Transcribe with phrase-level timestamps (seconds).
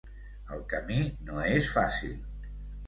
[0.55, 0.97] El camí
[1.29, 2.19] no és fàcil.